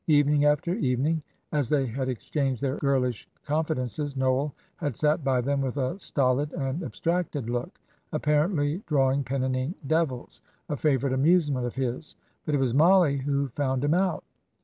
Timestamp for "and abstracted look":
6.53-7.79